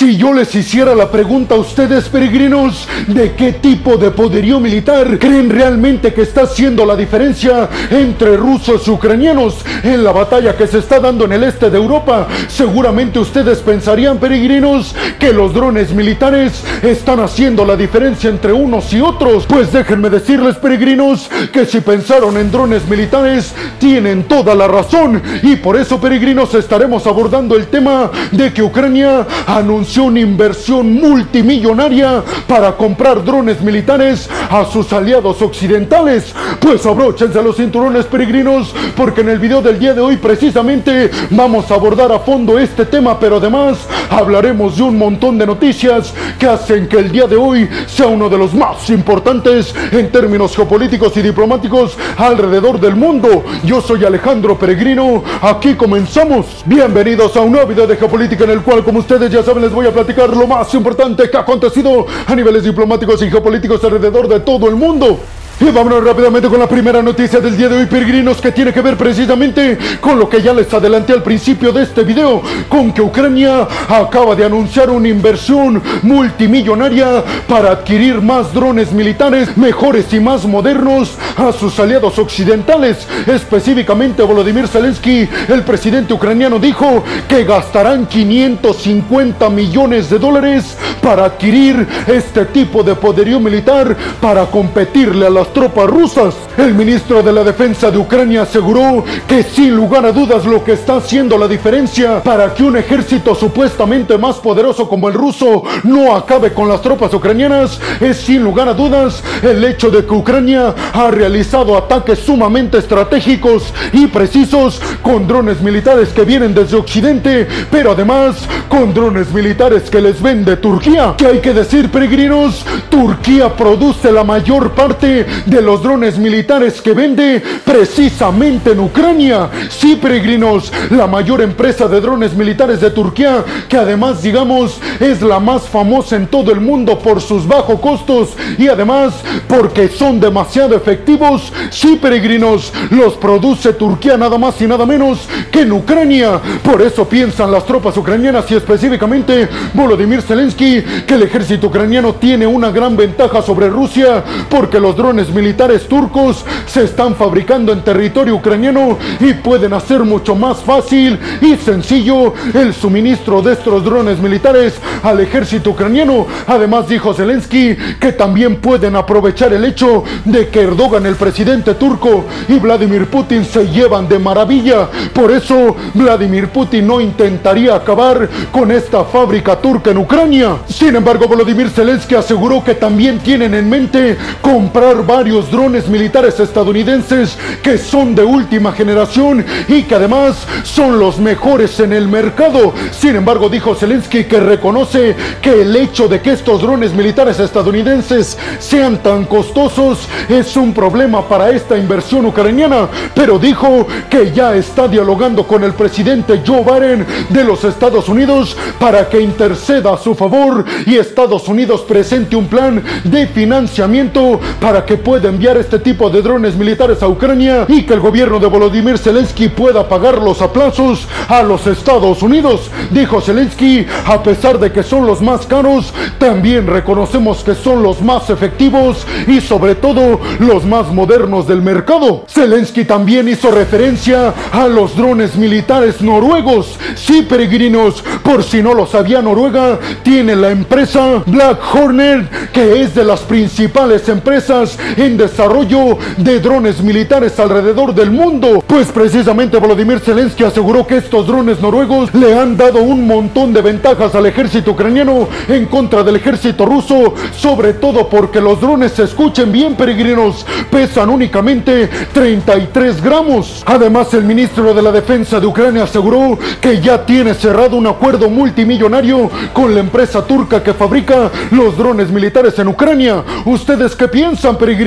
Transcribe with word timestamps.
Si 0.00 0.16
yo 0.16 0.32
les 0.32 0.54
hiciera 0.54 0.94
la 0.94 1.10
pregunta 1.10 1.56
a 1.56 1.58
ustedes, 1.58 2.08
peregrinos, 2.08 2.86
de 3.08 3.32
qué 3.32 3.54
tipo 3.54 3.96
de 3.96 4.12
poderío 4.12 4.60
militar 4.60 5.18
creen 5.18 5.50
realmente 5.50 6.14
que 6.14 6.22
está 6.22 6.42
haciendo 6.42 6.86
la 6.86 6.94
diferencia 6.94 7.68
entre 7.90 8.36
rusos 8.36 8.86
y 8.86 8.92
ucranianos 8.92 9.56
en 9.82 10.04
la 10.04 10.12
batalla 10.12 10.56
que 10.56 10.68
se 10.68 10.78
está 10.78 11.00
dando 11.00 11.24
en 11.24 11.32
el 11.32 11.42
este 11.42 11.68
de 11.68 11.78
Europa, 11.78 12.28
seguramente 12.46 13.18
ustedes 13.18 13.58
pensarían, 13.58 14.18
peregrinos, 14.18 14.94
que 15.18 15.32
los 15.32 15.52
drones 15.52 15.92
militares 15.92 16.62
están 16.80 17.18
haciendo 17.18 17.64
la 17.64 17.74
diferencia 17.74 18.30
entre 18.30 18.52
unos 18.52 18.92
y 18.92 19.00
otros. 19.00 19.46
Pues 19.46 19.72
déjenme 19.72 20.10
decirles, 20.10 20.54
peregrinos, 20.58 21.28
que 21.52 21.66
si 21.66 21.80
pensaron 21.80 22.36
en 22.36 22.52
drones 22.52 22.88
militares, 22.88 23.52
tienen 23.80 24.28
toda 24.28 24.54
la 24.54 24.68
razón. 24.68 25.20
Y 25.42 25.56
por 25.56 25.76
eso, 25.76 26.00
peregrinos, 26.00 26.54
estaremos 26.54 27.04
abordando 27.08 27.56
el 27.56 27.66
tema 27.66 28.12
de 28.30 28.52
que 28.52 28.62
Ucrania 28.62 29.26
anunció 29.44 29.87
una 29.96 30.20
inversión 30.20 30.94
multimillonaria 30.94 32.22
para 32.46 32.76
comprar 32.76 33.24
drones 33.24 33.60
militares 33.62 34.28
a 34.50 34.64
sus 34.66 34.92
aliados 34.92 35.40
occidentales. 35.40 36.34
Pues 36.60 36.84
abróchense 36.84 37.42
los 37.42 37.56
cinturones 37.56 38.04
peregrinos 38.04 38.74
porque 38.96 39.22
en 39.22 39.30
el 39.30 39.38
video 39.38 39.62
del 39.62 39.78
día 39.78 39.94
de 39.94 40.00
hoy 40.00 40.16
precisamente 40.16 41.10
vamos 41.30 41.70
a 41.70 41.74
abordar 41.74 42.12
a 42.12 42.18
fondo 42.18 42.58
este 42.58 42.84
tema, 42.84 43.18
pero 43.18 43.36
además 43.36 43.78
hablaremos 44.10 44.76
de 44.76 44.82
un 44.82 44.98
montón 44.98 45.38
de 45.38 45.46
noticias 45.46 46.12
que 46.38 46.46
hacen 46.46 46.88
que 46.88 46.98
el 46.98 47.10
día 47.10 47.26
de 47.26 47.36
hoy 47.36 47.68
sea 47.86 48.06
uno 48.06 48.28
de 48.28 48.36
los 48.36 48.52
más 48.54 48.90
importantes 48.90 49.74
en 49.92 50.10
términos 50.10 50.54
geopolíticos 50.54 51.16
y 51.16 51.22
diplomáticos 51.22 51.96
alrededor 52.16 52.78
del 52.80 52.96
mundo. 52.96 53.44
Yo 53.64 53.80
soy 53.80 54.04
Alejandro 54.04 54.58
Peregrino, 54.58 55.22
aquí 55.40 55.74
comenzamos. 55.74 56.62
Bienvenidos 56.66 57.36
a 57.36 57.40
un 57.40 57.52
nuevo 57.52 57.68
video 57.68 57.86
de 57.86 57.96
geopolítica 57.96 58.44
en 58.44 58.50
el 58.50 58.62
cual, 58.62 58.84
como 58.84 58.98
ustedes 58.98 59.30
ya 59.30 59.42
saben, 59.42 59.62
les 59.62 59.72
voy 59.78 59.86
a 59.86 59.92
platicar 59.92 60.36
lo 60.36 60.44
más 60.48 60.74
importante 60.74 61.30
que 61.30 61.36
ha 61.36 61.40
acontecido 61.40 62.04
a 62.26 62.34
niveles 62.34 62.64
diplomáticos 62.64 63.22
y 63.22 63.30
geopolíticos 63.30 63.84
alrededor 63.84 64.26
de 64.26 64.40
todo 64.40 64.68
el 64.68 64.74
mundo. 64.74 65.20
Y 65.60 65.70
vámonos 65.72 66.04
rápidamente 66.04 66.48
con 66.48 66.60
la 66.60 66.68
primera 66.68 67.02
noticia 67.02 67.40
del 67.40 67.56
día 67.56 67.68
de 67.68 67.78
hoy, 67.78 67.86
peregrinos, 67.86 68.40
que 68.40 68.52
tiene 68.52 68.72
que 68.72 68.80
ver 68.80 68.96
precisamente 68.96 69.76
con 70.00 70.16
lo 70.16 70.28
que 70.28 70.40
ya 70.40 70.52
les 70.52 70.72
adelanté 70.72 71.12
al 71.12 71.24
principio 71.24 71.72
de 71.72 71.82
este 71.82 72.04
video, 72.04 72.40
con 72.68 72.92
que 72.92 73.02
Ucrania 73.02 73.66
acaba 73.88 74.36
de 74.36 74.44
anunciar 74.44 74.88
una 74.88 75.08
inversión 75.08 75.82
multimillonaria 76.02 77.24
para 77.48 77.72
adquirir 77.72 78.22
más 78.22 78.54
drones 78.54 78.92
militares 78.92 79.56
mejores 79.56 80.12
y 80.12 80.20
más 80.20 80.46
modernos 80.46 81.18
a 81.36 81.50
sus 81.50 81.76
aliados 81.80 82.20
occidentales. 82.20 83.08
Específicamente 83.26 84.22
Volodymyr 84.22 84.68
Zelensky, 84.68 85.28
el 85.48 85.64
presidente 85.64 86.14
ucraniano, 86.14 86.60
dijo 86.60 87.02
que 87.28 87.42
gastarán 87.42 88.06
550 88.06 89.50
millones 89.50 90.08
de 90.08 90.20
dólares 90.20 90.76
para 91.02 91.24
adquirir 91.24 91.84
este 92.06 92.44
tipo 92.46 92.84
de 92.84 92.94
poderío 92.94 93.40
militar 93.40 93.96
para 94.20 94.46
competirle 94.46 95.26
a 95.26 95.30
las 95.30 95.47
tropas 95.52 95.86
rusas. 95.86 96.34
El 96.56 96.74
ministro 96.74 97.22
de 97.22 97.32
la 97.32 97.44
Defensa 97.44 97.90
de 97.90 97.98
Ucrania 97.98 98.42
aseguró 98.42 99.04
que 99.26 99.42
sin 99.42 99.74
lugar 99.74 100.06
a 100.06 100.12
dudas 100.12 100.44
lo 100.44 100.64
que 100.64 100.72
está 100.72 100.96
haciendo 100.96 101.38
la 101.38 101.48
diferencia 101.48 102.22
para 102.22 102.54
que 102.54 102.64
un 102.64 102.76
ejército 102.76 103.34
supuestamente 103.34 104.18
más 104.18 104.36
poderoso 104.36 104.88
como 104.88 105.08
el 105.08 105.14
ruso 105.14 105.62
no 105.84 106.14
acabe 106.14 106.52
con 106.52 106.68
las 106.68 106.82
tropas 106.82 107.12
ucranianas 107.14 107.80
es 108.00 108.16
sin 108.16 108.42
lugar 108.42 108.68
a 108.68 108.74
dudas 108.74 109.22
el 109.42 109.64
hecho 109.64 109.90
de 109.90 110.04
que 110.04 110.14
Ucrania 110.14 110.74
ha 110.92 111.10
realizado 111.10 111.76
ataques 111.76 112.18
sumamente 112.18 112.78
estratégicos 112.78 113.72
y 113.92 114.06
precisos 114.06 114.80
con 115.02 115.26
drones 115.26 115.60
militares 115.60 116.08
que 116.10 116.24
vienen 116.24 116.54
desde 116.54 116.76
Occidente, 116.76 117.46
pero 117.70 117.92
además 117.92 118.46
con 118.68 118.92
drones 118.92 119.32
militares 119.32 119.90
que 119.90 120.00
les 120.00 120.20
vende 120.20 120.56
Turquía. 120.56 121.14
Que 121.16 121.26
hay 121.26 121.38
que 121.40 121.54
decir, 121.54 121.90
peregrinos, 121.90 122.64
Turquía 122.90 123.54
produce 123.56 124.12
la 124.12 124.24
mayor 124.24 124.72
parte 124.72 125.26
de 125.46 125.62
los 125.62 125.82
drones 125.82 126.18
militares 126.18 126.80
que 126.80 126.92
vende 126.92 127.42
precisamente 127.64 128.72
en 128.72 128.80
Ucrania. 128.80 129.50
Sí, 129.70 129.96
peregrinos, 129.96 130.72
la 130.90 131.06
mayor 131.06 131.40
empresa 131.40 131.88
de 131.88 132.00
drones 132.00 132.34
militares 132.34 132.80
de 132.80 132.90
Turquía, 132.90 133.44
que 133.68 133.76
además, 133.76 134.22
digamos, 134.22 134.80
es 135.00 135.22
la 135.22 135.38
más 135.40 135.62
famosa 135.62 136.16
en 136.16 136.26
todo 136.26 136.52
el 136.52 136.60
mundo 136.60 136.98
por 136.98 137.20
sus 137.20 137.46
bajos 137.46 137.80
costos 137.80 138.30
y 138.58 138.68
además 138.68 139.14
porque 139.46 139.88
son 139.88 140.20
demasiado 140.20 140.74
efectivos. 140.74 141.52
Sí, 141.70 141.98
peregrinos, 142.00 142.72
los 142.90 143.14
produce 143.14 143.72
Turquía 143.72 144.16
nada 144.16 144.38
más 144.38 144.60
y 144.60 144.66
nada 144.66 144.86
menos 144.86 145.28
que 145.50 145.62
en 145.62 145.72
Ucrania. 145.72 146.40
Por 146.62 146.82
eso 146.82 147.08
piensan 147.08 147.50
las 147.50 147.64
tropas 147.64 147.96
ucranianas 147.96 148.50
y 148.50 148.54
específicamente 148.54 149.48
Volodymyr 149.74 150.22
Zelensky 150.22 150.82
que 151.06 151.14
el 151.14 151.22
ejército 151.22 151.68
ucraniano 151.68 152.14
tiene 152.14 152.46
una 152.46 152.70
gran 152.70 152.96
ventaja 152.96 153.42
sobre 153.42 153.68
Rusia 153.68 154.24
porque 154.48 154.80
los 154.80 154.96
drones 154.96 155.27
militares 155.30 155.86
turcos 155.86 156.44
se 156.66 156.84
están 156.84 157.14
fabricando 157.16 157.72
en 157.72 157.82
territorio 157.82 158.36
ucraniano 158.36 158.98
y 159.20 159.34
pueden 159.34 159.72
hacer 159.72 160.04
mucho 160.04 160.34
más 160.34 160.58
fácil 160.58 161.18
y 161.40 161.56
sencillo 161.56 162.34
el 162.54 162.74
suministro 162.74 163.42
de 163.42 163.52
estos 163.54 163.84
drones 163.84 164.18
militares 164.18 164.74
al 165.02 165.20
ejército 165.20 165.70
ucraniano. 165.70 166.26
Además 166.46 166.88
dijo 166.88 167.14
Zelensky 167.14 167.76
que 168.00 168.12
también 168.12 168.56
pueden 168.56 168.96
aprovechar 168.96 169.52
el 169.52 169.64
hecho 169.64 170.04
de 170.24 170.48
que 170.48 170.62
Erdogan, 170.62 171.06
el 171.06 171.16
presidente 171.16 171.74
turco, 171.74 172.24
y 172.48 172.58
Vladimir 172.58 173.06
Putin 173.06 173.44
se 173.44 173.68
llevan 173.68 174.08
de 174.08 174.18
maravilla. 174.18 174.88
Por 175.12 175.30
eso 175.30 175.76
Vladimir 175.94 176.48
Putin 176.48 176.86
no 176.86 177.00
intentaría 177.00 177.74
acabar 177.74 178.28
con 178.52 178.70
esta 178.70 179.04
fábrica 179.04 179.56
turca 179.56 179.90
en 179.90 179.98
Ucrania. 179.98 180.58
Sin 180.68 180.96
embargo, 180.96 181.28
Vladimir 181.28 181.70
Zelensky 181.70 182.14
aseguró 182.14 182.62
que 182.62 182.74
también 182.74 183.18
tienen 183.18 183.54
en 183.54 183.68
mente 183.68 184.16
comprar 184.40 185.04
varios 185.18 185.50
drones 185.50 185.88
militares 185.88 186.38
estadounidenses 186.38 187.36
que 187.60 187.76
son 187.76 188.14
de 188.14 188.22
última 188.22 188.70
generación 188.70 189.44
y 189.66 189.82
que 189.82 189.96
además 189.96 190.46
son 190.62 191.00
los 191.00 191.18
mejores 191.18 191.80
en 191.80 191.92
el 191.92 192.06
mercado. 192.06 192.72
Sin 192.92 193.16
embargo, 193.16 193.48
dijo 193.48 193.74
Zelensky 193.74 194.26
que 194.26 194.38
reconoce 194.38 195.16
que 195.42 195.62
el 195.62 195.74
hecho 195.74 196.06
de 196.06 196.20
que 196.22 196.34
estos 196.34 196.62
drones 196.62 196.92
militares 196.94 197.40
estadounidenses 197.40 198.38
sean 198.60 199.02
tan 199.02 199.24
costosos 199.24 200.06
es 200.28 200.56
un 200.56 200.72
problema 200.72 201.26
para 201.26 201.50
esta 201.50 201.76
inversión 201.76 202.24
ucraniana, 202.24 202.88
pero 203.12 203.40
dijo 203.40 203.88
que 204.08 204.30
ya 204.30 204.54
está 204.54 204.86
dialogando 204.86 205.48
con 205.48 205.64
el 205.64 205.72
presidente 205.72 206.42
Joe 206.46 206.62
Biden 206.62 207.04
de 207.28 207.42
los 207.42 207.64
Estados 207.64 208.08
Unidos 208.08 208.56
para 208.78 209.08
que 209.08 209.20
interceda 209.20 209.94
a 209.94 209.98
su 209.98 210.14
favor 210.14 210.64
y 210.86 210.96
Estados 210.96 211.48
Unidos 211.48 211.80
presente 211.80 212.36
un 212.36 212.46
plan 212.46 212.84
de 213.02 213.26
financiamiento 213.26 214.38
para 214.60 214.84
que 214.84 214.96
pueda 215.08 215.30
enviar 215.30 215.56
este 215.56 215.78
tipo 215.78 216.10
de 216.10 216.20
drones 216.20 216.54
militares 216.54 217.02
a 217.02 217.08
Ucrania 217.08 217.64
y 217.66 217.86
que 217.86 217.94
el 217.94 218.00
gobierno 218.00 218.38
de 218.38 218.46
Volodymyr 218.46 218.98
Zelensky 218.98 219.48
pueda 219.48 219.88
pagar 219.88 220.18
los 220.18 220.42
aplazos 220.42 221.08
a 221.28 221.42
los 221.42 221.66
Estados 221.66 222.22
Unidos. 222.22 222.70
Dijo 222.90 223.22
Zelensky, 223.22 223.86
a 224.04 224.22
pesar 224.22 224.58
de 224.58 224.70
que 224.70 224.82
son 224.82 225.06
los 225.06 225.22
más 225.22 225.46
caros, 225.46 225.94
también 226.18 226.66
reconocemos 226.66 227.42
que 227.42 227.54
son 227.54 227.82
los 227.82 228.02
más 228.02 228.28
efectivos 228.28 229.06
y 229.26 229.40
sobre 229.40 229.76
todo 229.76 230.20
los 230.40 230.66
más 230.66 230.92
modernos 230.92 231.48
del 231.48 231.62
mercado. 231.62 232.26
Zelensky 232.28 232.84
también 232.84 233.30
hizo 233.30 233.50
referencia 233.50 234.34
a 234.52 234.68
los 234.68 234.94
drones 234.94 235.36
militares 235.36 236.02
noruegos. 236.02 236.78
Sí, 236.96 237.22
peregrinos, 237.22 238.04
por 238.22 238.44
si 238.44 238.62
no 238.62 238.74
lo 238.74 238.86
sabía, 238.86 239.22
Noruega 239.22 239.78
tiene 240.02 240.36
la 240.36 240.50
empresa 240.50 241.22
Black 241.24 241.60
Hornet, 241.74 242.50
que 242.52 242.82
es 242.82 242.94
de 242.94 243.04
las 243.04 243.20
principales 243.20 244.06
empresas 244.10 244.78
en 244.96 245.16
desarrollo 245.16 245.98
de 246.16 246.40
drones 246.40 246.82
militares 246.82 247.38
alrededor 247.38 247.94
del 247.94 248.10
mundo. 248.10 248.62
Pues 248.66 248.88
precisamente 248.88 249.58
Volodymyr 249.58 250.00
Zelensky 250.00 250.44
aseguró 250.44 250.86
que 250.86 250.96
estos 250.96 251.26
drones 251.26 251.60
noruegos 251.60 252.14
le 252.14 252.38
han 252.38 252.56
dado 252.56 252.82
un 252.82 253.06
montón 253.06 253.52
de 253.52 253.62
ventajas 253.62 254.14
al 254.14 254.26
ejército 254.26 254.72
ucraniano 254.72 255.28
en 255.48 255.66
contra 255.66 256.02
del 256.02 256.16
ejército 256.16 256.64
ruso, 256.66 257.14
sobre 257.36 257.74
todo 257.74 258.08
porque 258.08 258.40
los 258.40 258.60
drones 258.60 258.92
se 258.92 259.04
escuchen 259.04 259.52
bien 259.52 259.74
peregrinos, 259.74 260.46
pesan 260.70 261.10
únicamente 261.10 261.88
33 262.12 263.02
gramos. 263.02 263.62
Además, 263.66 264.12
el 264.14 264.24
ministro 264.24 264.74
de 264.74 264.82
la 264.82 264.92
Defensa 264.92 265.40
de 265.40 265.46
Ucrania 265.46 265.84
aseguró 265.84 266.38
que 266.60 266.80
ya 266.80 267.04
tiene 267.04 267.34
cerrado 267.34 267.76
un 267.76 267.86
acuerdo 267.86 268.28
multimillonario 268.28 269.30
con 269.52 269.74
la 269.74 269.80
empresa 269.80 270.24
turca 270.24 270.62
que 270.62 270.74
fabrica 270.74 271.30
los 271.50 271.76
drones 271.76 272.10
militares 272.10 272.58
en 272.58 272.68
Ucrania. 272.68 273.24
¿Ustedes 273.44 273.94
qué 273.94 274.08
piensan, 274.08 274.56
peregrinos? 274.56 274.77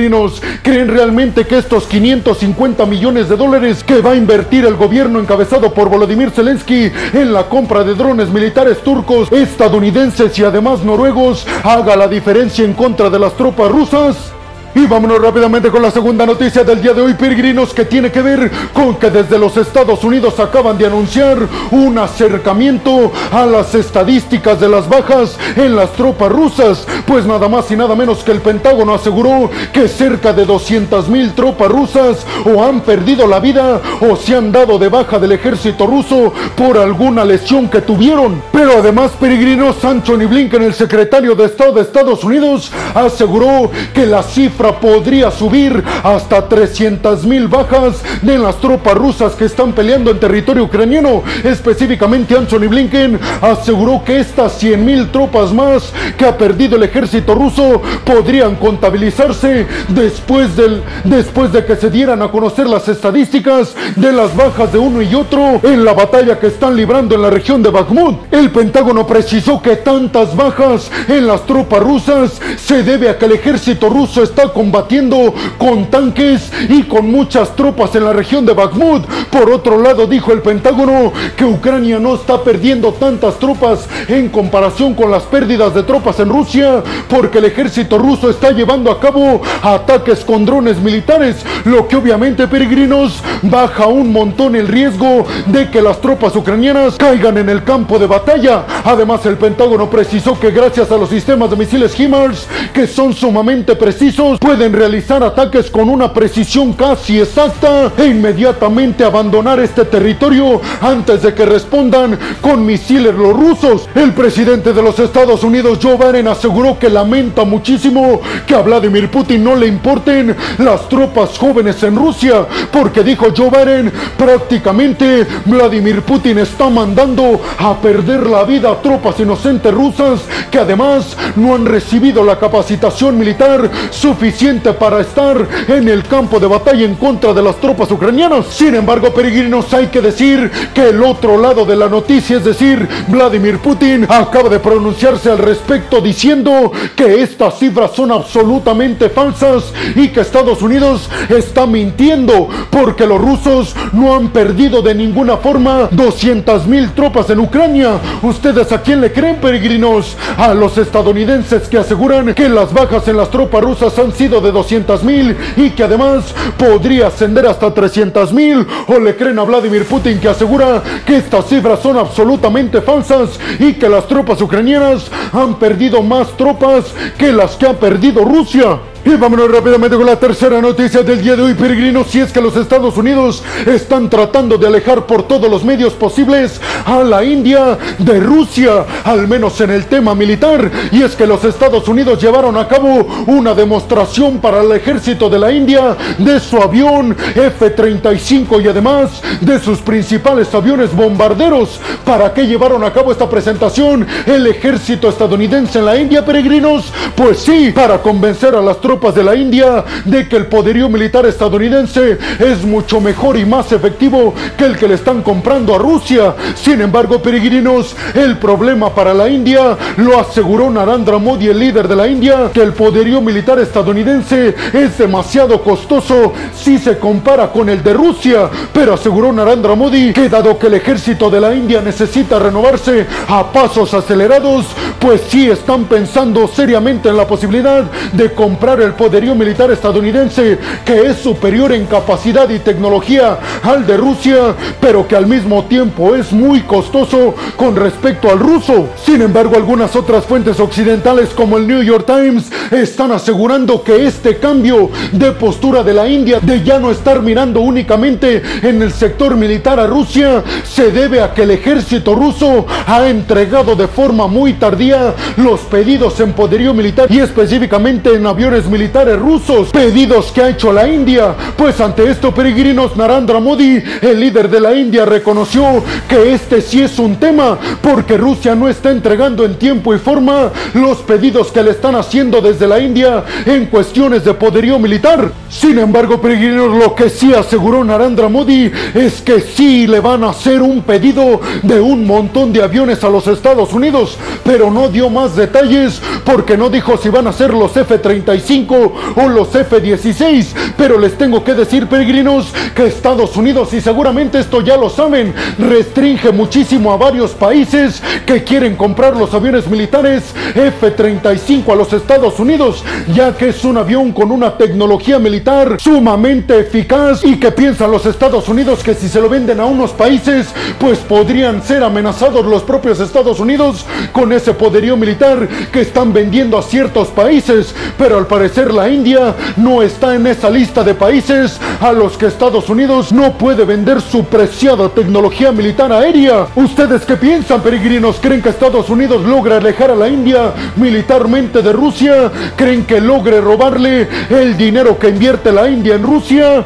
¿Creen 0.62 0.88
realmente 0.88 1.46
que 1.46 1.58
estos 1.58 1.86
550 1.86 2.86
millones 2.86 3.28
de 3.28 3.36
dólares 3.36 3.84
que 3.84 4.00
va 4.00 4.12
a 4.12 4.16
invertir 4.16 4.64
el 4.64 4.76
gobierno 4.76 5.20
encabezado 5.20 5.74
por 5.74 5.90
Volodymyr 5.90 6.30
Zelensky 6.30 6.90
en 7.12 7.32
la 7.32 7.48
compra 7.48 7.84
de 7.84 7.94
drones 7.94 8.30
militares 8.30 8.78
turcos, 8.82 9.30
estadounidenses 9.30 10.38
y 10.38 10.44
además 10.44 10.82
noruegos 10.82 11.46
haga 11.62 11.94
la 11.96 12.08
diferencia 12.08 12.64
en 12.64 12.72
contra 12.72 13.10
de 13.10 13.18
las 13.18 13.36
tropas 13.36 13.70
rusas? 13.70 14.32
Y 14.74 14.86
vámonos 14.86 15.20
rápidamente 15.20 15.70
con 15.70 15.82
la 15.82 15.90
segunda 15.90 16.24
noticia 16.24 16.64
del 16.64 16.80
día 16.80 16.94
de 16.94 17.02
hoy, 17.02 17.12
peregrinos, 17.12 17.74
que 17.74 17.84
tiene 17.84 18.10
que 18.10 18.22
ver 18.22 18.50
con 18.72 18.96
que 18.96 19.10
desde 19.10 19.38
los 19.38 19.54
Estados 19.58 20.02
Unidos 20.02 20.40
acaban 20.40 20.78
de 20.78 20.86
anunciar 20.86 21.36
un 21.70 21.98
acercamiento 21.98 23.12
a 23.30 23.44
las 23.44 23.74
estadísticas 23.74 24.58
de 24.60 24.70
las 24.70 24.88
bajas 24.88 25.36
en 25.56 25.76
las 25.76 25.92
tropas 25.92 26.32
rusas, 26.32 26.86
pues 27.06 27.26
nada 27.26 27.50
más 27.50 27.70
y 27.70 27.76
nada 27.76 27.94
menos 27.94 28.24
que 28.24 28.32
el 28.32 28.40
Pentágono 28.40 28.94
aseguró 28.94 29.50
que 29.74 29.88
cerca 29.88 30.32
de 30.32 30.46
200 30.46 31.06
mil 31.10 31.32
tropas 31.34 31.68
rusas 31.70 32.26
o 32.46 32.64
han 32.64 32.80
perdido 32.80 33.26
la 33.26 33.40
vida 33.40 33.78
o 34.00 34.16
se 34.16 34.34
han 34.34 34.50
dado 34.52 34.78
de 34.78 34.88
baja 34.88 35.18
del 35.18 35.32
ejército 35.32 35.86
ruso 35.86 36.32
por 36.56 36.78
alguna 36.78 37.26
lesión 37.26 37.68
que 37.68 37.82
tuvieron. 37.82 38.42
Pero 38.50 38.78
además, 38.78 39.12
peregrinos, 39.20 39.84
Anthony 39.84 40.26
Blinken, 40.26 40.62
el 40.62 40.72
secretario 40.72 41.34
de 41.34 41.44
Estado 41.44 41.72
de 41.72 41.82
Estados 41.82 42.24
Unidos, 42.24 42.72
aseguró 42.94 43.70
que 43.92 44.06
la 44.06 44.22
cifra 44.22 44.61
podría 44.70 45.30
subir 45.30 45.82
hasta 46.02 46.48
300 46.48 47.24
mil 47.24 47.48
bajas 47.48 48.02
de 48.22 48.38
las 48.38 48.56
tropas 48.60 48.94
rusas 48.94 49.32
que 49.34 49.46
están 49.46 49.72
peleando 49.72 50.10
en 50.10 50.20
territorio 50.20 50.64
ucraniano. 50.64 51.22
Específicamente 51.42 52.36
Anthony 52.36 52.68
Blinken 52.68 53.18
aseguró 53.40 54.02
que 54.04 54.20
estas 54.20 54.52
100 54.58 54.84
mil 54.84 55.10
tropas 55.10 55.52
más 55.52 55.92
que 56.16 56.26
ha 56.26 56.38
perdido 56.38 56.76
el 56.76 56.84
ejército 56.84 57.34
ruso 57.34 57.82
podrían 58.04 58.56
contabilizarse 58.56 59.66
después, 59.88 60.56
del, 60.56 60.82
después 61.04 61.52
de 61.52 61.64
que 61.64 61.76
se 61.76 61.90
dieran 61.90 62.22
a 62.22 62.30
conocer 62.30 62.66
las 62.66 62.88
estadísticas 62.88 63.74
de 63.96 64.12
las 64.12 64.36
bajas 64.36 64.72
de 64.72 64.78
uno 64.78 65.02
y 65.02 65.14
otro 65.14 65.60
en 65.62 65.84
la 65.84 65.92
batalla 65.92 66.38
que 66.38 66.48
están 66.48 66.76
librando 66.76 67.14
en 67.14 67.22
la 67.22 67.30
región 67.30 67.62
de 67.62 67.70
Bakhmut. 67.70 68.32
El 68.32 68.50
Pentágono 68.50 69.06
precisó 69.06 69.60
que 69.60 69.76
tantas 69.76 70.36
bajas 70.36 70.90
en 71.08 71.26
las 71.26 71.46
tropas 71.46 71.80
rusas 71.80 72.40
se 72.56 72.82
debe 72.82 73.08
a 73.08 73.18
que 73.18 73.26
el 73.26 73.32
ejército 73.32 73.88
ruso 73.88 74.22
está 74.22 74.48
combatiendo 74.52 75.34
con 75.58 75.86
tanques 75.86 76.52
y 76.68 76.82
con 76.84 77.10
muchas 77.10 77.54
tropas 77.56 77.94
en 77.94 78.04
la 78.04 78.12
región 78.12 78.46
de 78.46 78.52
Bakhmut. 78.52 79.04
Por 79.30 79.50
otro 79.50 79.80
lado, 79.80 80.06
dijo 80.06 80.32
el 80.32 80.42
Pentágono 80.42 81.12
que 81.36 81.44
Ucrania 81.44 81.98
no 81.98 82.14
está 82.14 82.42
perdiendo 82.42 82.92
tantas 82.92 83.38
tropas 83.38 83.88
en 84.08 84.28
comparación 84.28 84.94
con 84.94 85.10
las 85.10 85.24
pérdidas 85.24 85.74
de 85.74 85.82
tropas 85.82 86.20
en 86.20 86.28
Rusia, 86.28 86.82
porque 87.08 87.38
el 87.38 87.46
ejército 87.46 87.98
ruso 87.98 88.30
está 88.30 88.50
llevando 88.50 88.90
a 88.90 89.00
cabo 89.00 89.40
ataques 89.62 90.24
con 90.24 90.44
drones 90.44 90.78
militares, 90.78 91.44
lo 91.64 91.88
que 91.88 91.96
obviamente, 91.96 92.46
peregrinos, 92.46 93.22
baja 93.42 93.86
un 93.86 94.12
montón 94.12 94.56
el 94.56 94.68
riesgo 94.68 95.26
de 95.46 95.70
que 95.70 95.82
las 95.82 96.00
tropas 96.00 96.34
ucranianas 96.36 96.96
caigan 96.96 97.38
en 97.38 97.48
el 97.48 97.64
campo 97.64 97.98
de 97.98 98.06
batalla. 98.06 98.64
Además, 98.84 99.24
el 99.26 99.36
Pentágono 99.36 99.88
precisó 99.88 100.38
que 100.38 100.50
gracias 100.50 100.90
a 100.90 100.96
los 100.96 101.08
sistemas 101.08 101.50
de 101.50 101.56
misiles 101.56 101.98
HIMARS, 101.98 102.46
que 102.72 102.86
son 102.86 103.12
sumamente 103.12 103.76
precisos, 103.76 104.38
pueden 104.42 104.72
realizar 104.72 105.22
ataques 105.22 105.70
con 105.70 105.88
una 105.88 106.12
precisión 106.12 106.72
casi 106.72 107.20
exacta 107.20 107.92
e 107.96 108.06
inmediatamente 108.06 109.04
abandonar 109.04 109.60
este 109.60 109.84
territorio 109.84 110.60
antes 110.80 111.22
de 111.22 111.32
que 111.32 111.46
respondan 111.46 112.18
con 112.40 112.66
misiles 112.66 113.14
los 113.14 113.34
rusos. 113.34 113.88
El 113.94 114.12
presidente 114.12 114.72
de 114.72 114.82
los 114.82 114.98
Estados 114.98 115.44
Unidos, 115.44 115.78
Joe 115.80 115.96
Biden, 115.96 116.26
aseguró 116.26 116.76
que 116.76 116.90
lamenta 116.90 117.44
muchísimo 117.44 118.20
que 118.44 118.56
a 118.56 118.62
Vladimir 118.62 119.08
Putin 119.12 119.44
no 119.44 119.54
le 119.54 119.68
importen 119.68 120.36
las 120.58 120.88
tropas 120.88 121.38
jóvenes 121.38 121.80
en 121.84 121.94
Rusia, 121.94 122.44
porque 122.72 123.04
dijo 123.04 123.26
Joe 123.36 123.48
Biden, 123.48 123.92
prácticamente 124.18 125.24
Vladimir 125.46 126.02
Putin 126.02 126.38
está 126.38 126.68
mandando 126.68 127.40
a 127.58 127.76
perder 127.76 128.26
la 128.26 128.42
vida 128.42 128.72
a 128.72 128.82
tropas 128.82 129.20
inocentes 129.20 129.72
rusas 129.72 130.22
que 130.50 130.58
además 130.58 131.16
no 131.36 131.54
han 131.54 131.64
recibido 131.64 132.24
la 132.24 132.40
capacitación 132.40 133.16
militar 133.16 133.70
suficiente 133.90 134.31
para 134.78 135.00
estar 135.00 135.46
en 135.68 135.88
el 135.88 136.02
campo 136.04 136.40
de 136.40 136.46
batalla 136.46 136.84
en 136.84 136.94
contra 136.94 137.34
de 137.34 137.42
las 137.42 137.56
tropas 137.56 137.90
ucranianas. 137.90 138.46
Sin 138.46 138.74
embargo, 138.74 139.12
peregrinos, 139.12 139.72
hay 139.74 139.88
que 139.88 140.00
decir 140.00 140.50
que 140.74 140.88
el 140.88 141.02
otro 141.02 141.36
lado 141.36 141.64
de 141.66 141.76
la 141.76 141.88
noticia, 141.88 142.38
es 142.38 142.44
decir, 142.44 142.88
Vladimir 143.08 143.58
Putin, 143.58 144.06
acaba 144.08 144.48
de 144.48 144.58
pronunciarse 144.58 145.30
al 145.30 145.38
respecto 145.38 146.00
diciendo 146.00 146.72
que 146.96 147.22
estas 147.22 147.58
cifras 147.58 147.92
son 147.92 148.10
absolutamente 148.10 149.10
falsas 149.10 149.72
y 149.94 150.08
que 150.08 150.20
Estados 150.20 150.62
Unidos 150.62 151.08
está 151.28 151.66
mintiendo 151.66 152.48
porque 152.70 153.06
los 153.06 153.20
rusos 153.20 153.76
no 153.92 154.16
han 154.16 154.30
perdido 154.30 154.80
de 154.80 154.94
ninguna 154.94 155.36
forma 155.36 155.88
200 155.90 156.66
mil 156.66 156.90
tropas 156.92 157.28
en 157.30 157.38
Ucrania. 157.38 158.00
¿Ustedes 158.22 158.72
a 158.72 158.80
quién 158.80 159.02
le 159.02 159.12
creen, 159.12 159.36
peregrinos? 159.36 160.16
A 160.38 160.54
los 160.54 160.78
estadounidenses 160.78 161.68
que 161.68 161.78
aseguran 161.78 162.34
que 162.34 162.48
las 162.48 162.72
bajas 162.72 163.06
en 163.08 163.18
las 163.18 163.30
tropas 163.30 163.62
rusas 163.62 163.96
han 163.98 164.12
sido 164.12 164.21
de 164.28 164.52
200 164.52 165.02
mil 165.02 165.36
y 165.56 165.70
que 165.70 165.82
además 165.82 166.34
podría 166.56 167.08
ascender 167.08 167.46
hasta 167.46 167.72
300 167.72 168.32
mil. 168.32 168.66
O 168.86 168.98
le 168.98 169.16
creen 169.16 169.38
a 169.38 169.44
Vladimir 169.44 169.84
Putin 169.84 170.18
que 170.20 170.28
asegura 170.28 170.82
que 171.04 171.16
estas 171.16 171.48
cifras 171.48 171.80
son 171.80 171.96
absolutamente 171.98 172.80
falsas 172.80 173.38
y 173.58 173.74
que 173.74 173.88
las 173.88 174.06
tropas 174.06 174.40
ucranianas 174.40 175.10
han 175.32 175.58
perdido 175.58 176.02
más 176.02 176.36
tropas 176.36 176.94
que 177.18 177.32
las 177.32 177.56
que 177.56 177.66
ha 177.66 177.78
perdido 177.78 178.24
Rusia. 178.24 178.91
Y 179.04 179.16
vámonos 179.16 179.50
rápidamente 179.50 179.96
con 179.96 180.06
la 180.06 180.14
tercera 180.14 180.60
noticia 180.60 181.02
del 181.02 181.20
día 181.20 181.34
de 181.34 181.42
hoy, 181.42 181.54
peregrinos. 181.54 182.06
Si 182.06 182.20
es 182.20 182.30
que 182.30 182.40
los 182.40 182.54
Estados 182.54 182.96
Unidos 182.96 183.42
están 183.66 184.08
tratando 184.08 184.56
de 184.56 184.68
alejar 184.68 185.06
por 185.06 185.24
todos 185.24 185.50
los 185.50 185.64
medios 185.64 185.92
posibles 185.94 186.60
a 186.86 187.02
la 187.02 187.24
India 187.24 187.76
de 187.98 188.20
Rusia, 188.20 188.86
al 189.02 189.26
menos 189.26 189.60
en 189.60 189.70
el 189.70 189.86
tema 189.86 190.14
militar. 190.14 190.70
Y 190.92 191.02
es 191.02 191.16
que 191.16 191.26
los 191.26 191.42
Estados 191.42 191.88
Unidos 191.88 192.22
llevaron 192.22 192.56
a 192.56 192.68
cabo 192.68 193.04
una 193.26 193.54
demostración 193.54 194.38
para 194.38 194.60
el 194.60 194.70
ejército 194.70 195.28
de 195.28 195.38
la 195.40 195.50
India 195.50 195.96
de 196.18 196.38
su 196.38 196.62
avión 196.62 197.16
F-35 197.34 198.62
y 198.62 198.68
además 198.68 199.20
de 199.40 199.58
sus 199.58 199.80
principales 199.80 200.54
aviones 200.54 200.94
bombarderos. 200.94 201.80
¿Para 202.04 202.32
qué 202.32 202.46
llevaron 202.46 202.84
a 202.84 202.92
cabo 202.92 203.10
esta 203.10 203.28
presentación 203.28 204.06
el 204.26 204.46
ejército 204.46 205.08
estadounidense 205.08 205.80
en 205.80 205.86
la 205.86 205.96
India, 205.96 206.24
peregrinos? 206.24 206.92
Pues 207.16 207.40
sí, 207.40 207.72
para 207.74 207.98
convencer 207.98 208.54
a 208.54 208.60
las 208.60 208.80
tropas 208.80 208.91
tropas 208.92 209.14
de 209.14 209.24
la 209.24 209.34
India 209.34 209.82
de 210.04 210.28
que 210.28 210.36
el 210.36 210.48
poderío 210.48 210.86
militar 210.86 211.24
estadounidense 211.24 212.18
es 212.38 212.62
mucho 212.62 213.00
mejor 213.00 213.38
y 213.38 213.46
más 213.46 213.72
efectivo 213.72 214.34
que 214.58 214.66
el 214.66 214.76
que 214.76 214.86
le 214.86 214.96
están 214.96 215.22
comprando 215.22 215.74
a 215.74 215.78
Rusia. 215.78 216.34
Sin 216.54 216.78
embargo, 216.82 217.22
peregrinos, 217.22 217.96
el 218.14 218.36
problema 218.36 218.94
para 218.94 219.14
la 219.14 219.30
India 219.30 219.78
lo 219.96 220.20
aseguró 220.20 220.68
Narendra 220.68 221.16
Modi, 221.16 221.48
el 221.48 221.58
líder 221.58 221.88
de 221.88 221.96
la 221.96 222.06
India, 222.06 222.50
que 222.52 222.60
el 222.60 222.74
poderío 222.74 223.22
militar 223.22 223.58
estadounidense 223.60 224.54
es 224.74 224.98
demasiado 224.98 225.62
costoso 225.62 226.34
si 226.54 226.78
se 226.78 226.98
compara 226.98 227.50
con 227.50 227.70
el 227.70 227.82
de 227.82 227.94
Rusia. 227.94 228.50
Pero 228.74 228.92
aseguró 228.92 229.32
Narendra 229.32 229.74
Modi 229.74 230.12
que 230.12 230.28
dado 230.28 230.58
que 230.58 230.66
el 230.66 230.74
ejército 230.74 231.30
de 231.30 231.40
la 231.40 231.54
India 231.54 231.80
necesita 231.80 232.38
renovarse 232.38 233.06
a 233.26 233.50
pasos 233.50 233.94
acelerados, 233.94 234.66
pues 234.98 235.22
sí 235.30 235.48
están 235.48 235.84
pensando 235.84 236.46
seriamente 236.46 237.08
en 237.08 237.16
la 237.16 237.26
posibilidad 237.26 237.84
de 238.12 238.34
comprar 238.34 238.81
el 238.82 238.92
poderío 238.94 239.34
militar 239.34 239.70
estadounidense, 239.70 240.58
que 240.84 241.06
es 241.06 241.18
superior 241.18 241.72
en 241.72 241.86
capacidad 241.86 242.48
y 242.50 242.58
tecnología 242.58 243.38
al 243.62 243.86
de 243.86 243.96
Rusia, 243.96 244.54
pero 244.80 245.06
que 245.06 245.16
al 245.16 245.26
mismo 245.26 245.64
tiempo 245.64 246.14
es 246.14 246.32
muy 246.32 246.60
costoso 246.62 247.34
con 247.56 247.76
respecto 247.76 248.30
al 248.30 248.38
ruso. 248.38 248.88
Sin 249.04 249.22
embargo, 249.22 249.56
algunas 249.56 249.94
otras 249.96 250.24
fuentes 250.24 250.60
occidentales 250.60 251.30
como 251.30 251.58
el 251.58 251.66
New 251.66 251.82
York 251.82 252.06
Times 252.06 252.50
están 252.70 253.12
asegurando 253.12 253.82
que 253.82 254.06
este 254.06 254.38
cambio 254.38 254.90
de 255.12 255.32
postura 255.32 255.82
de 255.82 255.94
la 255.94 256.08
India 256.08 256.38
de 256.40 256.62
ya 256.62 256.78
no 256.78 256.90
estar 256.90 257.22
mirando 257.22 257.60
únicamente 257.60 258.42
en 258.62 258.82
el 258.82 258.92
sector 258.92 259.36
militar 259.36 259.78
a 259.78 259.86
Rusia 259.86 260.42
se 260.64 260.90
debe 260.90 261.20
a 261.20 261.34
que 261.34 261.42
el 261.42 261.50
ejército 261.50 262.14
ruso 262.14 262.66
ha 262.86 263.08
entregado 263.08 263.76
de 263.76 263.88
forma 263.88 264.26
muy 264.26 264.54
tardía 264.54 265.14
los 265.36 265.60
pedidos 265.60 266.18
en 266.20 266.32
poderío 266.32 266.74
militar 266.74 267.10
y 267.10 267.18
específicamente 267.18 268.14
en 268.14 268.26
aviones 268.26 268.66
militares 268.72 269.18
rusos, 269.18 269.68
pedidos 269.68 270.32
que 270.32 270.40
ha 270.40 270.48
hecho 270.48 270.72
la 270.72 270.88
India. 270.88 271.34
Pues 271.56 271.78
ante 271.78 272.10
esto, 272.10 272.34
peregrinos, 272.34 272.96
Narendra 272.96 273.38
Modi, 273.38 273.82
el 274.00 274.18
líder 274.18 274.48
de 274.48 274.60
la 274.60 274.74
India, 274.74 275.04
reconoció 275.04 275.84
que 276.08 276.32
este 276.32 276.62
sí 276.62 276.80
es 276.80 276.98
un 276.98 277.16
tema, 277.16 277.58
porque 277.82 278.16
Rusia 278.16 278.54
no 278.54 278.70
está 278.70 278.90
entregando 278.90 279.44
en 279.44 279.58
tiempo 279.58 279.94
y 279.94 279.98
forma 279.98 280.50
los 280.72 280.98
pedidos 280.98 281.52
que 281.52 281.62
le 281.62 281.72
están 281.72 281.94
haciendo 281.94 282.40
desde 282.40 282.66
la 282.66 282.80
India 282.80 283.22
en 283.44 283.66
cuestiones 283.66 284.24
de 284.24 284.32
poderío 284.32 284.78
militar. 284.78 285.30
Sin 285.50 285.78
embargo, 285.78 286.18
peregrinos, 286.18 286.74
lo 286.74 286.94
que 286.94 287.10
sí 287.10 287.34
aseguró 287.34 287.84
Narendra 287.84 288.30
Modi 288.30 288.72
es 288.94 289.20
que 289.20 289.40
sí 289.40 289.86
le 289.86 290.00
van 290.00 290.24
a 290.24 290.30
hacer 290.30 290.62
un 290.62 290.80
pedido 290.80 291.42
de 291.62 291.78
un 291.78 292.06
montón 292.06 292.54
de 292.54 292.62
aviones 292.62 293.04
a 293.04 293.10
los 293.10 293.26
Estados 293.26 293.74
Unidos, 293.74 294.16
pero 294.42 294.70
no 294.70 294.88
dio 294.88 295.10
más 295.10 295.36
detalles 295.36 296.00
porque 296.24 296.56
no 296.56 296.70
dijo 296.70 296.96
si 296.96 297.10
van 297.10 297.26
a 297.26 297.32
ser 297.34 297.52
los 297.52 297.76
F-35 297.76 298.61
o 298.70 299.28
los 299.28 299.54
F-16, 299.54 300.48
pero 300.76 300.98
les 300.98 301.16
tengo 301.16 301.42
que 301.44 301.54
decir, 301.54 301.86
peregrinos, 301.86 302.52
que 302.74 302.86
Estados 302.86 303.36
Unidos, 303.36 303.72
y 303.72 303.80
seguramente 303.80 304.38
esto 304.38 304.60
ya 304.60 304.76
lo 304.76 304.88
saben, 304.88 305.34
restringe 305.58 306.30
muchísimo 306.32 306.92
a 306.92 306.96
varios 306.96 307.32
países 307.32 308.02
que 308.26 308.44
quieren 308.44 308.76
comprar 308.76 309.16
los 309.16 309.34
aviones 309.34 309.68
militares 309.68 310.34
F-35 310.54 311.72
a 311.72 311.76
los 311.76 311.92
Estados 311.92 312.38
Unidos, 312.38 312.84
ya 313.14 313.36
que 313.36 313.48
es 313.48 313.64
un 313.64 313.78
avión 313.78 314.12
con 314.12 314.30
una 314.30 314.56
tecnología 314.56 315.18
militar 315.18 315.76
sumamente 315.80 316.58
eficaz 316.58 317.24
y 317.24 317.38
que 317.38 317.52
piensan 317.52 317.90
los 317.90 318.06
Estados 318.06 318.48
Unidos 318.48 318.82
que 318.82 318.94
si 318.94 319.08
se 319.08 319.20
lo 319.20 319.28
venden 319.28 319.60
a 319.60 319.66
unos 319.66 319.92
países, 319.92 320.48
pues 320.78 320.98
podrían 320.98 321.62
ser 321.62 321.82
amenazados 321.82 322.44
los 322.44 322.62
propios 322.62 323.00
Estados 323.00 323.40
Unidos 323.40 323.84
con 324.12 324.32
ese 324.32 324.54
poderío 324.54 324.96
militar 324.96 325.48
que 325.72 325.80
están 325.80 326.12
vendiendo 326.12 326.58
a 326.58 326.62
ciertos 326.62 327.08
países, 327.08 327.74
pero 327.98 328.18
al 328.18 328.26
parecer 328.26 328.51
la 328.60 328.88
India 328.88 329.34
no 329.56 329.82
está 329.82 330.14
en 330.14 330.26
esa 330.26 330.50
lista 330.50 330.84
de 330.84 330.94
países 330.94 331.58
a 331.80 331.90
los 331.90 332.18
que 332.18 332.26
Estados 332.26 332.68
Unidos 332.68 333.10
no 333.10 333.32
puede 333.32 333.64
vender 333.64 334.00
su 334.02 334.24
preciada 334.24 334.90
tecnología 334.90 335.52
militar 335.52 335.90
aérea. 335.90 336.46
¿Ustedes 336.54 337.02
qué 337.06 337.16
piensan, 337.16 337.62
peregrinos? 337.62 338.18
¿Creen 338.20 338.42
que 338.42 338.50
Estados 338.50 338.90
Unidos 338.90 339.24
logra 339.24 339.56
alejar 339.56 339.90
a 339.90 339.96
la 339.96 340.08
India 340.08 340.52
militarmente 340.76 341.62
de 341.62 341.72
Rusia? 341.72 342.30
¿Creen 342.54 342.84
que 342.84 343.00
logre 343.00 343.40
robarle 343.40 344.08
el 344.28 344.56
dinero 344.56 344.98
que 344.98 345.08
invierte 345.08 345.50
la 345.50 345.68
India 345.68 345.94
en 345.94 346.02
Rusia? 346.02 346.64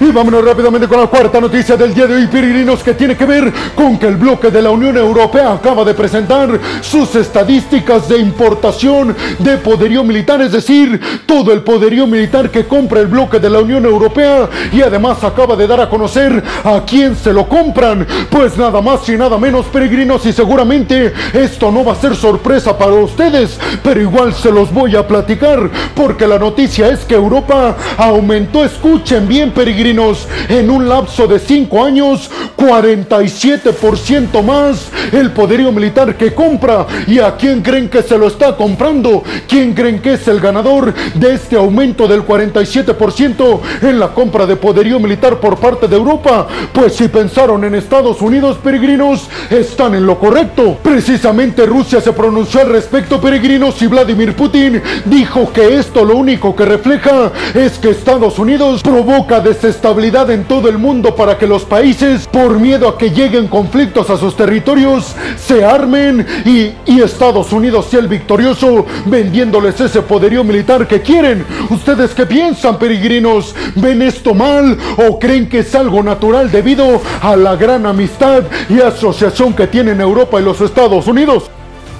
Y 0.00 0.10
vámonos 0.10 0.44
rápidamente 0.44 0.88
con 0.88 1.00
la 1.00 1.06
cuarta 1.06 1.40
noticia 1.40 1.76
del 1.76 1.94
día 1.94 2.08
de 2.08 2.16
hoy, 2.16 2.26
peregrinos, 2.26 2.82
que 2.82 2.94
tiene 2.94 3.16
que 3.16 3.24
ver 3.24 3.52
con 3.76 3.98
que 3.98 4.08
el 4.08 4.16
bloque 4.16 4.50
de 4.50 4.60
la 4.60 4.70
Unión 4.70 4.96
Europea 4.96 5.52
acaba 5.52 5.84
de 5.84 5.94
presentar 5.94 6.58
sus 6.80 7.14
estadísticas 7.14 8.08
de 8.08 8.18
importación 8.18 9.14
de 9.38 9.58
poderío 9.58 10.02
militar, 10.02 10.40
es 10.40 10.50
decir, 10.50 11.00
todo 11.24 11.52
el 11.52 11.60
poderío 11.60 12.08
militar 12.08 12.50
que 12.50 12.66
compra 12.66 13.00
el 13.00 13.06
bloque 13.06 13.38
de 13.38 13.48
la 13.48 13.60
Unión 13.60 13.84
Europea 13.84 14.48
y 14.72 14.82
además 14.82 15.22
acaba 15.22 15.54
de 15.54 15.68
dar 15.68 15.80
a 15.80 15.88
conocer 15.88 16.42
a 16.64 16.82
quién 16.84 17.14
se 17.14 17.32
lo 17.32 17.46
compran. 17.46 18.04
Pues 18.28 18.56
nada 18.56 18.80
más 18.80 19.08
y 19.08 19.16
nada 19.16 19.38
menos, 19.38 19.66
peregrinos, 19.66 20.26
y 20.26 20.32
seguramente 20.32 21.12
esto 21.32 21.70
no 21.70 21.84
va 21.84 21.92
a 21.92 21.96
ser 21.96 22.16
sorpresa 22.16 22.76
para 22.76 22.94
ustedes, 22.94 23.56
pero 23.84 24.00
igual 24.00 24.34
se 24.34 24.50
los 24.50 24.72
voy 24.72 24.96
a 24.96 25.06
platicar, 25.06 25.70
porque 25.94 26.26
la 26.26 26.38
noticia 26.40 26.88
es 26.88 27.04
que 27.04 27.14
Europa 27.14 27.76
aumentó, 27.98 28.64
escuchen 28.64 29.28
bien, 29.28 29.52
peregrinos, 29.52 29.81
en 29.82 30.70
un 30.70 30.88
lapso 30.88 31.26
de 31.26 31.40
5 31.40 31.84
años 31.84 32.30
47% 32.56 34.42
más 34.44 34.88
el 35.10 35.32
poderío 35.32 35.72
militar 35.72 36.16
que 36.16 36.32
compra. 36.32 36.86
¿Y 37.08 37.18
a 37.18 37.36
quién 37.36 37.62
creen 37.62 37.88
que 37.88 38.02
se 38.02 38.16
lo 38.16 38.28
está 38.28 38.56
comprando? 38.56 39.24
¿Quién 39.48 39.74
creen 39.74 40.00
que 40.00 40.12
es 40.12 40.28
el 40.28 40.38
ganador 40.38 40.94
de 41.14 41.34
este 41.34 41.56
aumento 41.56 42.06
del 42.06 42.24
47% 42.24 43.60
en 43.82 43.98
la 43.98 44.14
compra 44.14 44.46
de 44.46 44.54
poderío 44.54 45.00
militar 45.00 45.40
por 45.40 45.58
parte 45.58 45.88
de 45.88 45.96
Europa? 45.96 46.46
Pues 46.72 46.94
si 46.94 47.08
pensaron 47.08 47.64
en 47.64 47.74
Estados 47.74 48.22
Unidos, 48.22 48.58
peregrinos, 48.62 49.28
están 49.50 49.96
en 49.96 50.06
lo 50.06 50.20
correcto. 50.20 50.78
Precisamente 50.80 51.66
Rusia 51.66 52.00
se 52.00 52.12
pronunció 52.12 52.60
al 52.60 52.70
respecto, 52.70 53.20
peregrinos, 53.20 53.82
y 53.82 53.88
Vladimir 53.88 54.36
Putin 54.36 54.80
dijo 55.06 55.52
que 55.52 55.76
esto 55.76 56.04
lo 56.04 56.16
único 56.16 56.54
que 56.54 56.66
refleja 56.66 57.32
es 57.52 57.78
que 57.78 57.90
Estados 57.90 58.38
Unidos 58.38 58.80
provoca 58.82 59.40
desestabilización 59.40 59.71
estabilidad 59.72 60.30
en 60.30 60.44
todo 60.44 60.68
el 60.68 60.78
mundo 60.78 61.16
para 61.16 61.38
que 61.38 61.46
los 61.46 61.64
países, 61.64 62.28
por 62.28 62.60
miedo 62.60 62.86
a 62.86 62.98
que 62.98 63.10
lleguen 63.10 63.48
conflictos 63.48 64.10
a 64.10 64.16
sus 64.16 64.36
territorios, 64.36 65.16
se 65.36 65.64
armen 65.64 66.26
y, 66.44 66.72
y 66.86 67.00
Estados 67.00 67.52
Unidos 67.52 67.86
sea 67.90 68.00
el 68.00 68.08
victorioso 68.08 68.86
vendiéndoles 69.06 69.80
ese 69.80 70.02
poderío 70.02 70.44
militar 70.44 70.86
que 70.86 71.00
quieren. 71.00 71.44
¿Ustedes 71.70 72.14
qué 72.14 72.26
piensan, 72.26 72.78
peregrinos? 72.78 73.54
¿Ven 73.74 74.02
esto 74.02 74.34
mal 74.34 74.78
o 74.98 75.18
creen 75.18 75.48
que 75.48 75.60
es 75.60 75.74
algo 75.74 76.02
natural 76.02 76.50
debido 76.50 77.00
a 77.20 77.34
la 77.34 77.56
gran 77.56 77.86
amistad 77.86 78.44
y 78.68 78.80
asociación 78.80 79.54
que 79.54 79.66
tienen 79.66 80.00
Europa 80.00 80.38
y 80.38 80.44
los 80.44 80.60
Estados 80.60 81.06
Unidos? 81.06 81.50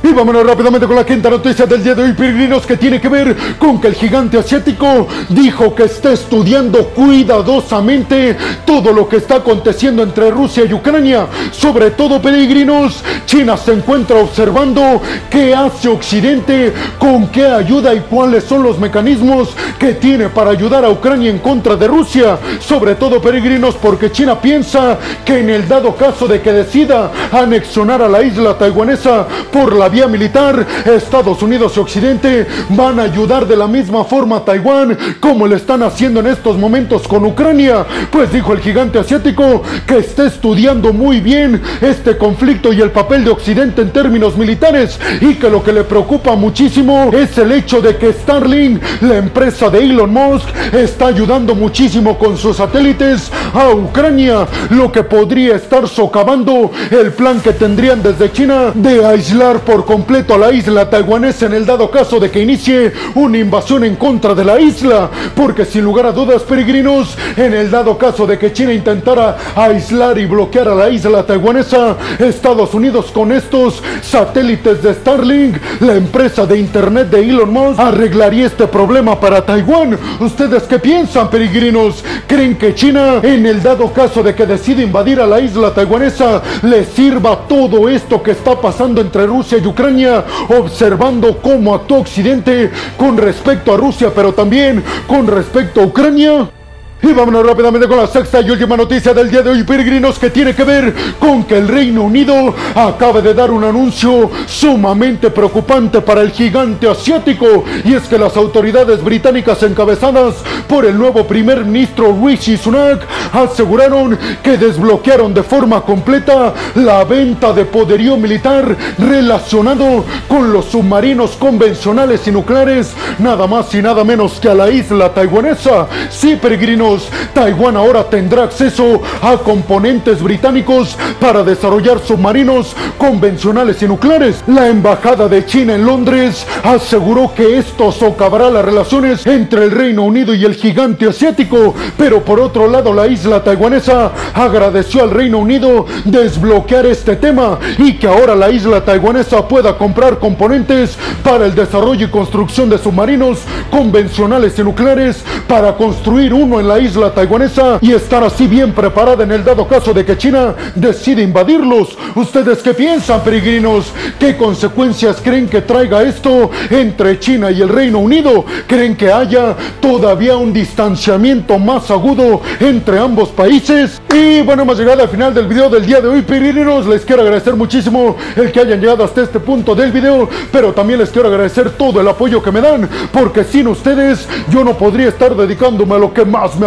Y 0.05 0.13
vámonos 0.13 0.45
rápidamente 0.45 0.89
con 0.89 0.97
la 0.97 1.07
quinta 1.07 1.31
noticia 1.31 1.65
del 1.65 1.85
día 1.85 1.95
de 1.95 2.03
hoy, 2.03 2.13
peregrinos, 2.13 2.67
que 2.67 2.77
tiene 2.77 3.01
que 3.01 3.09
ver 3.09 3.37
con 3.57 3.81
que 3.81 3.87
el 3.87 3.95
gigante 3.95 4.37
asiático 4.37 5.07
dijo 5.29 5.77
que 5.77 5.85
está 5.85 6.13
estudiando 6.13 6.89
cuidadosamente 6.89 8.37
todo 8.67 8.93
lo 8.93 9.09
que 9.09 9.19
está 9.19 9.37
aconteciendo 9.37 10.03
entre 10.03 10.33
Rusia 10.33 10.65
y 10.65 10.73
Ucrania. 10.73 11.29
Sobre 11.53 11.93
todo, 11.93 12.21
peregrinos, 12.21 13.05
China 13.27 13.57
se 13.57 13.75
encuentra 13.75 14.17
observando 14.17 15.01
qué 15.31 15.55
hace 15.55 15.89
Occidente, 15.89 16.73
con 16.99 17.29
qué 17.29 17.47
ayuda 17.47 17.95
y 17.95 18.01
cuáles 18.01 18.43
son 18.43 18.65
los 18.65 18.81
mecanismos 18.81 19.51
que 19.79 19.93
tiene 19.95 20.31
para 20.31 20.51
ayudar 20.51 20.85
a 20.85 20.91
Ucrania 20.91 21.31
en 21.31 21.39
contra 21.39 21.77
de 21.77 21.87
Rusia. 21.87 22.39
Sobre 22.59 22.97
todo, 22.97 23.23
peregrinos, 23.23 23.77
porque 23.77 24.11
China 24.11 24.41
piensa 24.41 24.99
que 25.25 25.39
en 25.39 25.51
el 25.51 25.69
dado 25.69 25.95
caso 25.95 26.27
de 26.27 26.41
que 26.41 26.53
decida 26.53 27.13
anexionar 27.31 28.03
a 28.03 28.09
la 28.09 28.21
isla 28.21 28.59
taiwanesa 28.59 29.29
por 29.53 29.77
la 29.77 29.92
vía 29.93 30.09
militar, 30.09 30.67
Estados 30.87 31.43
Unidos 31.43 31.75
y 31.77 31.81
Occidente 31.81 32.47
van 32.71 32.99
a 32.99 33.03
ayudar 33.03 33.47
de 33.47 33.57
la 33.57 33.69
misma 33.69 34.05
forma 34.05 34.39
a 34.39 34.45
Taiwán 34.45 34.97
como 35.21 35.47
lo 35.47 35.55
están 35.55 35.83
haciendo 35.83 36.21
en 36.21 36.29
estos 36.29 36.57
momentos 36.57 37.07
con 37.07 37.25
Ucrania. 37.27 37.85
Pues 38.11 38.33
dijo 38.33 38.55
el 38.55 38.61
gigante 38.61 38.99
asiático 38.99 39.63
que 39.87 39.99
está 39.99 40.27
estudiando 40.27 40.93
muy 40.93 41.21
bien 41.21 41.61
este 41.83 42.17
conflicto 42.17 42.73
y 42.73 42.81
el 42.81 42.91
papel 42.91 43.25
de 43.25 43.31
Occidente 43.31 43.83
en 43.83 43.91
términos 43.91 44.37
militares 44.37 44.99
y 45.21 45.35
que 45.35 45.51
lo 45.51 45.63
que 45.63 45.73
le 45.73 45.85
preocupa 45.85 46.35
muchísimo 46.37 47.11
es 47.13 47.37
el 47.37 47.53
hecho 47.53 47.83
de 47.83 47.97
que 47.97 48.15
Starlink, 48.15 48.83
la 49.03 49.19
empresa 49.19 49.69
de 49.69 49.81
Elon 49.81 50.13
Musk, 50.13 50.49
está 50.73 51.09
ayudando 51.09 51.55
muchísimo 51.55 52.19
con 52.19 52.39
sus 52.39 52.57
satélites 52.57 53.31
a 53.53 53.69
Ucrania, 53.69 54.47
lo 54.71 54.91
que 54.91 55.03
podría 55.03 55.57
estar 55.57 55.87
socavando 55.87 56.71
el 56.91 57.13
plan 57.13 57.41
que 57.41 57.53
tendrían 57.53 58.03
desde 58.03 58.33
China 58.33 58.73
de 58.75 59.05
aislar 59.05 59.61
por 59.61 59.82
completo 59.85 60.35
a 60.35 60.39
la 60.39 60.53
isla 60.53 60.89
taiwanesa 60.89 61.47
en 61.47 61.55
el 61.55 61.67
dado 61.67 61.91
caso 61.91 62.19
de 62.21 62.31
que 62.31 62.41
inicie 62.41 62.93
una 63.15 63.39
invasión 63.39 63.85
en 63.85 63.97
contra 63.97 64.35
de 64.35 64.45
la 64.45 64.61
isla. 64.61 65.11
Porque 65.35 65.65
sin 65.65 65.85
lugar 65.85 66.07
a 66.07 66.13
dudas, 66.13 66.43
peregrinos, 66.43 67.17
en 67.37 67.55
el 67.55 67.71
dado 67.71 67.97
caso 67.99 68.27
de 68.27 68.39
que 68.39 68.53
China 68.53 68.73
intentara 68.73 69.37
aislar 69.55 70.19
y 70.19 70.27
bloquear 70.27 70.69
a 70.69 70.75
la 70.75 70.91
isla 70.91 71.25
taiwanesa, 71.25 71.97
Estados 72.19 72.75
Unidos 72.75 73.11
con 73.13 73.33
estos 73.33 73.83
satélites 74.03 74.83
de 74.83 74.95
Starlink, 74.95 75.57
la 75.81 75.95
empresa 75.95 76.47
de 76.47 76.59
internet 76.59 77.09
de 77.11 77.29
Elon 77.29 77.53
Musk, 77.53 77.81
arreglaría 77.81 78.47
este 78.47 78.67
problema 78.67 79.19
para 79.19 79.45
Taiwán. 79.45 79.99
¿Ustedes 80.21 80.65
qué 80.65 80.79
piensan, 80.79 81.31
peregrinos? 81.31 82.05
¿Creen 82.27 82.57
que 82.57 82.75
China, 82.75 83.21
en 83.23 83.47
el 83.47 83.63
dado 83.63 83.93
caso 83.93 84.23
de 84.23 84.35
que 84.35 84.47
decida 84.47 84.83
invadir 84.83 85.21
a 85.21 85.27
la 85.27 85.41
isla 85.41 85.73
taiwanesa, 85.73 86.43
le 86.63 86.85
sirva 86.85 87.47
todo 87.49 87.89
esto 87.89 88.23
que 88.23 88.33
está 88.33 88.61
pasando 88.61 89.01
entre 89.01 89.27
Rusia 89.27 89.59
y 89.59 89.61
Ucrania, 89.73 90.25
observando 90.49 91.39
cómo 91.39 91.75
actúa 91.75 91.99
Occidente 91.99 92.71
con 92.97 93.17
respecto 93.17 93.73
a 93.73 93.77
Rusia, 93.77 94.13
pero 94.15 94.33
también 94.33 94.83
con 95.07 95.27
respecto 95.27 95.81
a 95.81 95.87
Ucrania. 95.87 96.62
Y 97.05 97.13
vámonos 97.13 97.45
rápidamente 97.45 97.89
con 97.89 97.97
la 97.97 98.07
sexta 98.07 98.41
y 98.41 98.51
última 98.51 98.77
noticia 98.77 99.13
del 99.13 99.29
día 99.29 99.43
de 99.43 99.51
hoy, 99.51 99.65
peregrinos, 99.65 100.21
que 100.21 100.31
tiene 100.31 100.55
que 100.55 100.63
ver 100.63 100.95
con 101.19 101.43
que 101.43 101.59
el 101.59 101.67
Reino 101.67 102.03
Unido 102.03 102.55
acaba 102.77 103.21
de 103.21 103.35
dar 103.35 103.51
un 103.51 103.65
anuncio 103.65 104.31
sumamente 104.47 105.29
preocupante 105.31 106.01
para 106.01 106.21
el 106.21 106.31
gigante 106.31 106.89
asiático. 106.89 107.65
Y 107.85 107.95
es 107.95 108.05
que 108.05 108.17
las 108.17 108.37
autoridades 108.37 109.03
británicas 109.03 109.65
encabezadas 109.65 110.37
por 110.69 110.85
el 110.85 110.97
nuevo 110.97 111.27
primer 111.27 111.65
ministro 111.65 112.17
Rishi 112.25 112.57
Sunak 112.57 113.03
aseguraron 113.33 114.17
que 114.41 114.57
desbloquearon 114.57 115.35
de 115.35 115.43
forma 115.43 115.81
completa 115.81 116.55
la 116.77 117.03
venta 117.03 117.53
de 117.53 117.65
poderío 117.65 118.17
militar 118.17 118.77
relacionado 118.97 120.05
con 120.29 120.53
los 120.53 120.67
submarinos 120.67 121.33
convencionales 121.33 122.29
y 122.29 122.31
nucleares, 122.31 122.93
nada 123.19 123.49
más 123.49 123.75
y 123.75 123.83
nada 123.83 124.05
menos 124.05 124.39
que 124.39 124.49
a 124.49 124.55
la 124.55 124.71
isla 124.71 125.13
taiwanesa. 125.13 125.89
Sí, 126.09 126.37
peregrinos 126.41 126.92
Taiwán 127.35 127.77
ahora 127.77 128.05
tendrá 128.05 128.45
acceso 128.45 129.01
a 129.23 129.37
componentes 129.39 130.23
británicos 130.23 130.97
para 131.21 131.43
desarrollar 131.43 131.99
submarinos 132.01 132.75
convencionales 132.99 133.83
y 133.83 133.89
nucleares. 133.89 134.43
La 134.47 134.69
embajada 134.69 135.29
de 135.29 135.45
China 135.47 135.75
en 135.75 135.87
Londres 135.87 136.47
aseguró 136.63 137.33
que 137.35 137.59
esto 137.59 137.91
socavará 137.93 138.51
las 138.51 138.65
relaciones 138.65 139.27
entre 139.27 139.65
el 139.65 139.71
Reino 139.71 140.03
Unido 140.03 140.35
y 140.35 140.45
el 140.45 140.55
gigante 140.55 141.09
asiático, 141.09 141.75
pero 141.97 142.23
por 142.25 142.41
otro 142.41 142.69
lado 142.69 142.93
la 142.93 143.07
isla 143.07 143.43
taiwanesa 143.43 144.13
agradeció 144.35 145.03
al 145.03 145.11
Reino 145.11 145.39
Unido 145.39 145.87
desbloquear 146.05 146.87
este 146.87 147.17
tema 147.17 147.59
y 147.79 147.95
que 147.95 148.07
ahora 148.07 148.35
la 148.35 148.51
isla 148.51 148.85
taiwanesa 148.85 149.49
pueda 149.49 149.79
comprar 149.79 150.19
componentes 150.19 150.97
para 151.23 151.47
el 151.47 151.55
desarrollo 151.55 152.07
y 152.07 152.11
construcción 152.11 152.69
de 152.69 152.79
submarinos 152.79 153.39
convencionales 153.71 154.59
y 154.59 154.63
nucleares 154.63 155.25
para 155.47 155.77
construir 155.77 156.35
uno 156.35 156.61
en 156.61 156.69
la 156.69 156.79
isla 156.83 157.15
taiwanesa 157.15 157.79
y 157.81 157.93
estar 157.93 158.23
así 158.25 158.47
bien 158.47 158.73
preparada 158.73 159.25
en 159.25 159.33
el 159.33 159.45
dado 159.45 159.67
caso 159.67 159.95
de 159.95 160.05
que 160.05 160.19
China 160.19 160.55
decide 160.75 161.23
invadirlos. 161.23 161.97
¿Ustedes 162.15 162.59
qué 162.59 162.75
piensan, 162.75 163.23
peregrinos? 163.23 163.93
¿Qué 164.19 164.37
consecuencias 164.37 165.21
creen 165.23 165.49
que 165.49 165.63
traiga 165.63 166.03
esto 166.03 166.51
entre 166.71 167.19
China 167.19 167.51
y 167.51 167.63
el 167.63 167.69
Reino 167.69 167.99
Unido? 167.99 168.45
¿Creen 168.67 168.97
que 168.97 169.13
haya 169.13 169.57
todavía 169.81 170.37
un 170.37 170.53
distanciamiento 170.53 171.59
más 171.59 171.91
agudo 171.91 172.41
entre 172.61 172.99
ambos 172.99 173.29
países? 173.31 174.01
Y 174.13 174.43
bueno, 174.43 174.63
hemos 174.63 174.79
llegado 174.79 175.03
al 175.03 175.09
final 175.09 175.33
del 175.33 175.47
video 175.47 175.71
del 175.71 175.87
día 175.87 176.01
de 176.01 176.09
hoy, 176.09 176.23
peregrinos. 176.23 176.87
Les 176.87 177.05
quiero 177.05 177.23
agradecer 177.23 177.55
muchísimo 177.55 178.17
el 178.37 178.51
que 178.51 178.61
hayan 178.61 178.81
llegado 178.81 179.05
hasta 179.05 179.23
este 179.23 179.41
punto 179.41 179.75
del 179.75 179.93
video, 179.93 180.29
pero 180.51 180.73
también 180.73 180.99
les 180.99 181.11
quiero 181.11 181.29
agradecer 181.29 181.71
todo 181.71 182.01
el 182.01 182.09
apoyo 182.09 182.43
que 182.43 182.51
me 182.51 182.61
dan, 182.61 182.89
porque 183.13 183.45
sin 183.45 183.69
ustedes 183.69 184.29
yo 184.51 184.65
no 184.65 184.77
podría 184.77 185.09
estar 185.09 185.35
dedicándome 185.35 185.95
a 185.95 185.99
lo 185.99 186.13
que 186.13 186.25
más 186.25 186.59
me 186.59 186.67